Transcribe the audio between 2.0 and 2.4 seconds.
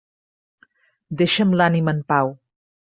pau.